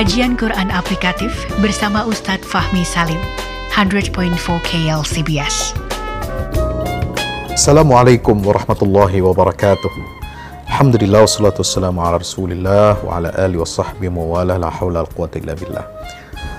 [0.00, 1.28] Kajian Quran Aplikatif
[1.60, 3.20] bersama Ustadz Fahmi Salim,
[3.68, 4.32] 100.4
[4.64, 5.76] KLCBS.
[7.52, 9.92] Assalamualaikum warahmatullahi wabarakatuh.
[10.72, 15.10] Alhamdulillah wassalatu wassalamu ala rasulillah wa ala alihi wa sahbihi wa wala la hawla wa
[15.12, 15.84] quwata illa billah.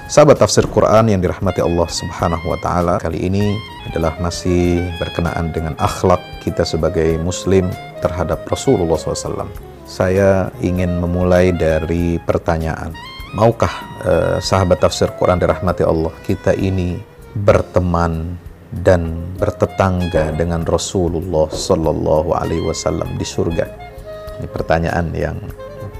[0.05, 3.57] Sahabat tafsir Quran yang dirahmati Allah Subhanahu wa taala, kali ini
[3.89, 7.65] adalah masih berkenaan dengan akhlak kita sebagai muslim
[8.05, 9.49] terhadap Rasulullah SAW.
[9.89, 13.10] Saya ingin memulai dari pertanyaan.
[13.31, 13.71] Maukah
[14.03, 16.99] eh, sahabat tafsir Quran dirahmati Allah kita ini
[17.31, 18.35] berteman
[18.75, 23.71] dan bertetangga dengan Rasulullah Sallallahu Alaihi Wasallam di surga?
[24.35, 25.39] Ini pertanyaan yang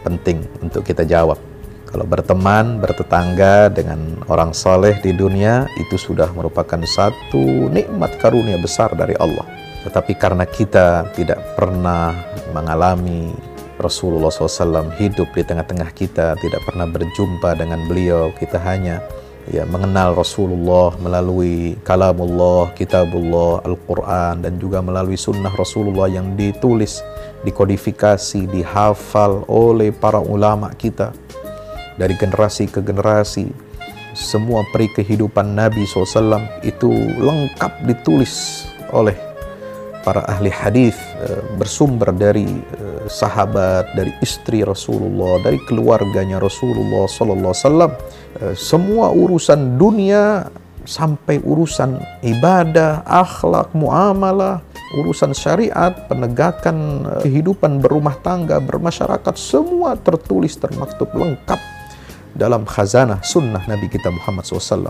[0.04, 1.40] penting untuk kita jawab.
[1.88, 8.92] Kalau berteman, bertetangga dengan orang soleh di dunia, itu sudah merupakan satu nikmat karunia besar
[8.96, 9.44] dari Allah.
[9.88, 12.16] Tetapi karena kita tidak pernah
[12.56, 13.36] mengalami
[13.82, 19.02] Rasulullah SAW hidup di tengah-tengah kita, tidak pernah berjumpa dengan beliau, kita hanya
[19.50, 27.02] ya mengenal Rasulullah melalui kalamullah, kitabullah, Al-Quran, dan juga melalui sunnah Rasulullah yang ditulis,
[27.42, 31.12] dikodifikasi, dihafal oleh para ulama kita.
[31.98, 33.50] Dari generasi ke generasi
[34.16, 39.16] semua peri kehidupan Nabi SAW itu lengkap ditulis oleh
[40.04, 41.11] para ahli hadis
[41.58, 42.48] bersumber dari
[43.06, 47.92] sahabat, dari istri Rasulullah, dari keluarganya Rasulullah Sallallahu Alaihi Wasallam.
[48.58, 50.50] Semua urusan dunia
[50.82, 54.66] sampai urusan ibadah, akhlak, muamalah,
[54.98, 61.62] urusan syariat, penegakan kehidupan berumah tangga, bermasyarakat, semua tertulis termaktub lengkap
[62.34, 64.90] dalam khazanah sunnah Nabi kita Muhammad SAW.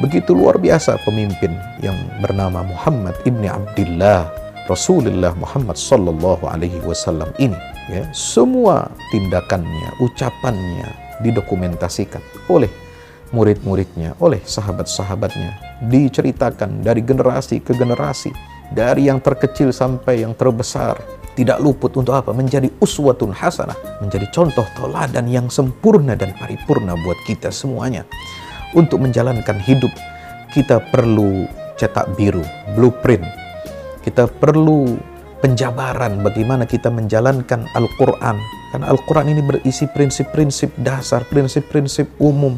[0.00, 1.52] Begitu luar biasa pemimpin
[1.84, 4.41] yang bernama Muhammad ibni Abdullah
[4.72, 7.56] Rasulullah Muhammad Sallallahu Alaihi Wasallam ini.
[7.92, 10.88] Ya, semua tindakannya, ucapannya
[11.20, 12.72] didokumentasikan oleh
[13.36, 18.32] murid-muridnya, oleh sahabat-sahabatnya, diceritakan dari generasi ke generasi,
[18.72, 20.96] dari yang terkecil sampai yang terbesar,
[21.36, 22.32] tidak luput untuk apa?
[22.32, 28.08] Menjadi uswatun hasanah, menjadi contoh teladan yang sempurna dan paripurna buat kita semuanya.
[28.72, 29.92] Untuk menjalankan hidup,
[30.56, 31.44] kita perlu
[31.76, 32.40] cetak biru,
[32.72, 33.41] blueprint.
[34.02, 34.98] Kita perlu
[35.42, 38.38] penjabaran bagaimana kita menjalankan Al-Quran.
[38.70, 42.56] Karena Al-Quran ini berisi prinsip-prinsip dasar, prinsip-prinsip umum.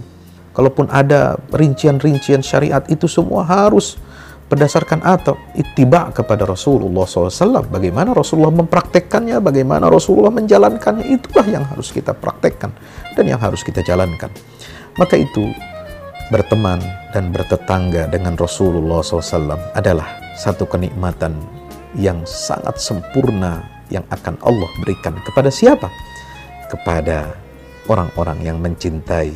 [0.55, 3.99] Kalaupun ada rincian-rincian syariat, itu semua harus
[4.47, 7.67] berdasarkan atau ittiba kepada Rasulullah SAW.
[7.67, 12.71] Bagaimana Rasulullah mempraktekkannya, bagaimana Rasulullah menjalankannya, itulah yang harus kita praktekkan
[13.19, 14.31] dan yang harus kita jalankan.
[14.95, 15.51] Maka itu
[16.31, 16.79] berteman
[17.11, 21.39] dan bertetangga dengan Rasulullah SAW adalah satu kenikmatan
[21.95, 25.87] yang sangat sempurna yang akan Allah berikan kepada siapa?
[26.67, 27.31] Kepada
[27.87, 29.31] orang-orang yang mencintai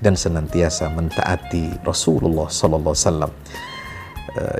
[0.00, 3.32] dan senantiasa mentaati Rasulullah Sallallahu Alaihi Wasallam.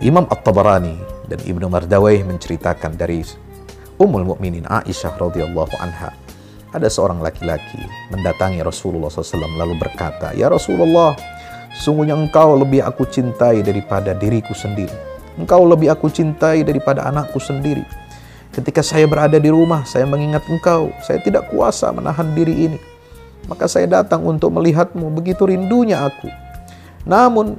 [0.04, 0.96] Imam At-Tabarani
[1.30, 3.22] dan Ibnu Mardawai menceritakan dari
[3.96, 6.12] Ummul Mukminin Aisyah radhiyallahu anha.
[6.70, 7.82] Ada seorang laki-laki
[8.14, 11.18] mendatangi Rasulullah SAW lalu berkata, Ya Rasulullah,
[11.74, 15.09] sungguhnya engkau lebih aku cintai daripada diriku sendiri.
[15.40, 17.82] Engkau lebih aku cintai daripada anakku sendiri.
[18.52, 20.92] Ketika saya berada di rumah, saya mengingat engkau.
[21.00, 22.78] Saya tidak kuasa menahan diri ini.
[23.48, 26.28] Maka saya datang untuk melihatmu, begitu rindunya aku.
[27.08, 27.56] Namun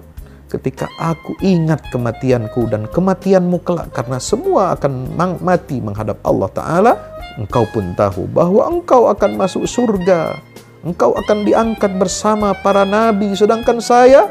[0.51, 6.93] ketika aku ingat kematianku dan kematianmu kelak karena semua akan mati menghadap Allah Ta'ala
[7.39, 10.35] engkau pun tahu bahwa engkau akan masuk surga
[10.83, 14.27] engkau akan diangkat bersama para nabi sedangkan saya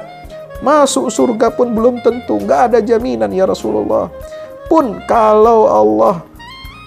[0.60, 4.12] masuk surga pun belum tentu nggak ada jaminan ya Rasulullah
[4.68, 6.24] pun kalau Allah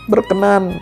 [0.08, 0.78] berkenan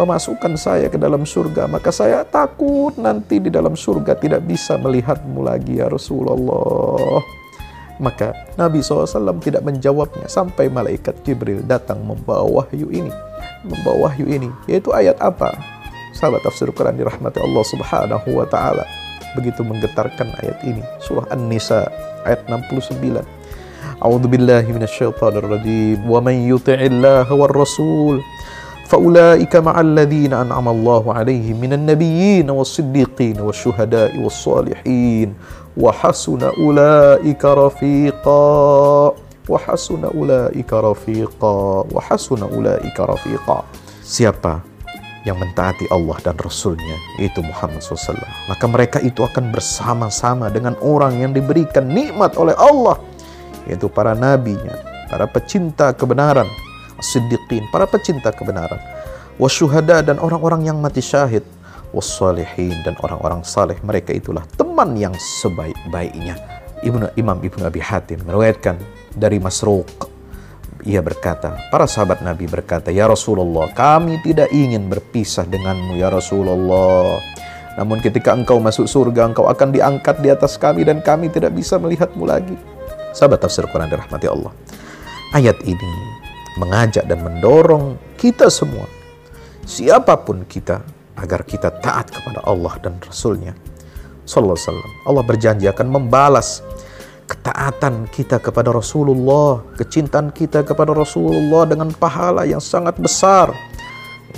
[0.00, 5.44] memasukkan saya ke dalam surga maka saya takut nanti di dalam surga tidak bisa melihatmu
[5.44, 7.20] lagi ya Rasulullah
[8.02, 13.14] maka Nabi SAW tidak menjawabnya sampai malaikat Jibril datang membawa wahyu ini.
[13.62, 15.54] Membawa wahyu ini, yaitu ayat apa?
[16.10, 18.82] Sahabat tafsir Quran dirahmati Allah Subhanahu wa taala
[19.35, 21.85] Begitu menggetarkan ayat ini, surah An-Nisa
[22.25, 23.21] ayat 69.
[24.01, 25.99] A'udzu billahi minasyaitonir rajim.
[26.05, 28.21] Wa man yuti'illaha war rasul
[28.87, 35.33] فأولئك مع الذين أنعم الله عليهم من النبيين والصديقين والشهداء والصالحين
[35.77, 38.47] وحسن أولئك رفيقا
[39.49, 43.59] وحسن أولئك رفيقا وحسن أولئك رفيقا
[44.07, 44.63] Siapa
[45.22, 48.18] yang mentaati Allah dan Rasulnya yaitu Muhammad SAW
[48.50, 52.98] maka mereka itu akan bersama-sama dengan orang yang diberikan nikmat oleh Allah
[53.70, 54.74] yaitu para nabinya
[55.06, 56.46] para pecinta kebenaran
[56.98, 58.78] siddiqin para pecinta kebenaran
[59.38, 61.46] wasyuhada dan orang-orang yang mati syahid
[61.94, 63.76] wassalihin dan orang-orang saleh.
[63.84, 65.12] Mereka itulah teman yang
[65.44, 66.34] sebaik-baiknya.
[66.82, 68.74] Ibnu Imam Ibnu Abi Hatim meriwayatkan
[69.14, 69.86] dari Masruq
[70.82, 77.22] ia berkata, para sahabat Nabi berkata, Ya Rasulullah, kami tidak ingin berpisah denganmu, Ya Rasulullah.
[77.78, 81.78] Namun ketika engkau masuk surga, engkau akan diangkat di atas kami dan kami tidak bisa
[81.78, 82.58] melihatmu lagi.
[83.14, 84.52] Sahabat tafsir Quran dirahmati Allah.
[85.32, 85.92] Ayat ini
[86.60, 88.84] mengajak dan mendorong kita semua,
[89.64, 90.84] siapa pun kita,
[91.16, 93.56] agar kita taat kepada Allah dan Rasulnya.
[94.22, 95.08] Sallallahu.
[95.08, 96.62] Allah berjanji akan membalas
[97.32, 103.48] ketaatan kita kepada Rasulullah, kecintaan kita kepada Rasulullah dengan pahala yang sangat besar.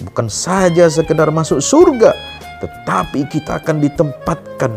[0.06, 2.14] Bukan saja sekedar masuk surga,
[2.62, 4.72] tetapi kita akan ditempatkan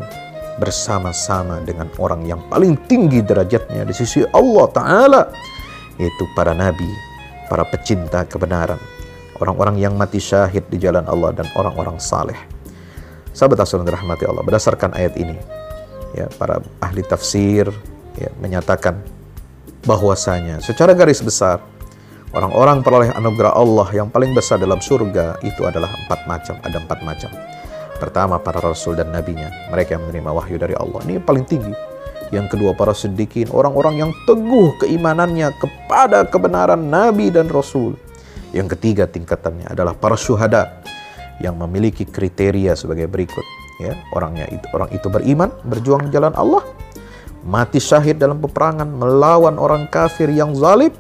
[0.58, 5.22] bersama-sama dengan orang yang paling tinggi derajatnya di sisi Allah Ta'ala,
[6.02, 6.90] yaitu para nabi,
[7.46, 8.81] para pecinta kebenaran,
[9.38, 12.38] orang-orang yang mati syahid di jalan Allah dan orang-orang saleh.
[13.38, 15.38] Sahabat Rasul dirahmati Allah, berdasarkan ayat ini,
[16.18, 17.69] ya para ahli tafsir
[18.18, 19.00] ya, menyatakan
[19.86, 21.64] bahwasanya secara garis besar
[22.36, 27.00] orang-orang peroleh anugerah Allah yang paling besar dalam surga itu adalah empat macam, ada empat
[27.06, 27.31] macam.
[27.98, 31.02] Pertama para rasul dan nabinya, mereka yang menerima wahyu dari Allah.
[31.02, 31.74] Ini paling tinggi.
[32.30, 37.98] Yang kedua para sedikit, orang-orang yang teguh keimanannya kepada kebenaran nabi dan rasul.
[38.54, 40.84] Yang ketiga tingkatannya adalah para syuhada
[41.42, 43.44] yang memiliki kriteria sebagai berikut.
[43.78, 46.66] Ya, orangnya itu orang itu beriman, berjuang di jalan Allah,
[47.48, 50.92] mati syahid dalam peperangan melawan orang kafir yang zalim.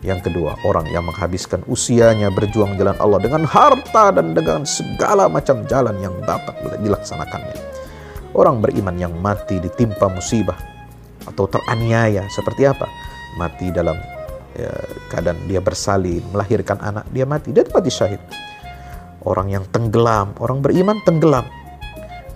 [0.00, 5.64] Yang kedua, orang yang menghabiskan usianya berjuang jalan Allah dengan harta dan dengan segala macam
[5.68, 7.56] jalan yang dapat dilaksanakannya.
[8.32, 10.56] Orang beriman yang mati ditimpa musibah
[11.28, 12.88] atau teraniaya seperti apa?
[13.36, 13.96] Mati dalam
[14.56, 14.72] ya,
[15.12, 18.20] keadaan dia bersalin, melahirkan anak, dia mati, dia mati syahid.
[19.20, 21.44] Orang yang tenggelam, orang beriman tenggelam,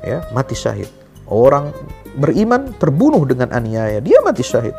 [0.04, 0.92] ya mati syahid.
[1.24, 1.72] Orang
[2.18, 4.74] beriman terbunuh dengan aniaya, dia mati syahid.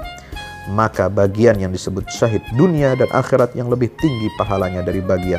[0.71, 5.37] Maka bagian yang disebut syahid dunia dan akhirat yang lebih tinggi pahalanya dari bagian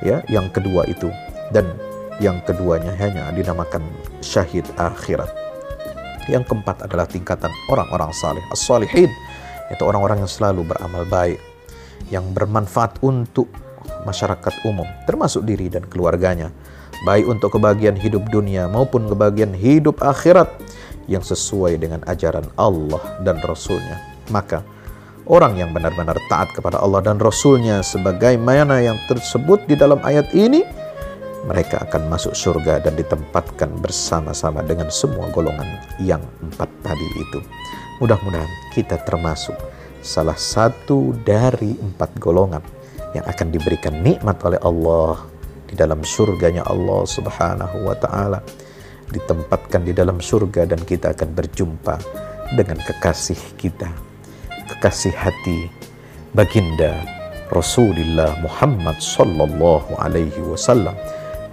[0.00, 1.12] ya yang kedua itu
[1.52, 1.68] dan
[2.16, 3.84] yang keduanya hanya dinamakan
[4.24, 5.28] syahid akhirat.
[6.26, 9.12] Yang keempat adalah tingkatan orang-orang saleh, as-salihin,
[9.68, 11.38] yaitu orang-orang yang selalu beramal baik,
[12.10, 13.46] yang bermanfaat untuk
[14.02, 16.50] masyarakat umum, termasuk diri dan keluarganya,
[17.06, 20.50] baik untuk kebahagiaan hidup dunia maupun kebahagiaan hidup akhirat
[21.06, 23.98] yang sesuai dengan ajaran Allah dan Rasulnya.
[24.30, 24.62] Maka
[25.26, 30.66] orang yang benar-benar taat kepada Allah dan Rasulnya sebagaimana yang tersebut di dalam ayat ini,
[31.46, 37.38] mereka akan masuk surga dan ditempatkan bersama-sama dengan semua golongan yang empat tadi itu.
[38.02, 39.54] Mudah-mudahan kita termasuk
[40.02, 42.62] salah satu dari empat golongan
[43.14, 45.22] yang akan diberikan nikmat oleh Allah
[45.66, 48.38] di dalam surganya Allah Subhanahu wa taala
[49.10, 51.94] ditempatkan di dalam surga dan kita akan berjumpa
[52.54, 53.90] dengan kekasih kita,
[54.74, 55.70] kekasih hati
[56.34, 56.94] baginda
[57.50, 60.94] Rasulullah Muhammad sallallahu alaihi wasallam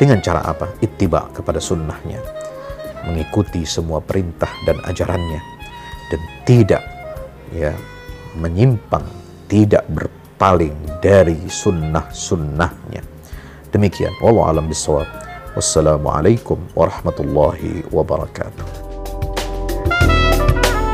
[0.02, 0.70] dengan cara apa?
[0.82, 2.20] Ittiba kepada sunnahnya,
[3.06, 5.42] mengikuti semua perintah dan ajarannya
[6.10, 6.84] dan tidak
[7.54, 7.72] ya
[8.38, 9.06] menyimpang,
[9.46, 13.06] tidak berpaling dari sunnah-sunnahnya.
[13.70, 15.23] Demikian, wallahu alam bisawab.
[15.54, 18.66] Wassalamualaikum warahmatullahi wabarakatuh.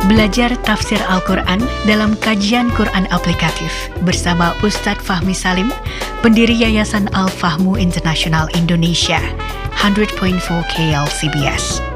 [0.09, 3.69] Belajar tafsir Al-Quran dalam kajian Quran aplikatif
[4.01, 5.69] bersama Ustadz Fahmi Salim,
[6.25, 9.21] pendiri Yayasan Al-Fahmu International Indonesia,
[9.77, 10.41] 100.4
[10.73, 11.88] KL CBS.